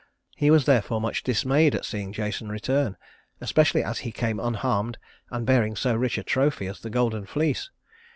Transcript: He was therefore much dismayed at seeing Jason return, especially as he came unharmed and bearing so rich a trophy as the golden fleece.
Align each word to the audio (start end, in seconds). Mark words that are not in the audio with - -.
He 0.35 0.49
was 0.49 0.65
therefore 0.65 0.99
much 0.99 1.21
dismayed 1.21 1.75
at 1.75 1.85
seeing 1.85 2.11
Jason 2.11 2.49
return, 2.49 2.97
especially 3.39 3.83
as 3.83 3.99
he 3.99 4.11
came 4.11 4.39
unharmed 4.39 4.97
and 5.29 5.45
bearing 5.45 5.75
so 5.75 5.93
rich 5.95 6.17
a 6.17 6.23
trophy 6.23 6.65
as 6.65 6.79
the 6.79 6.89
golden 6.89 7.27
fleece. 7.27 7.69